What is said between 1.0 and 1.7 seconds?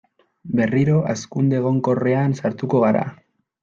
hazkunde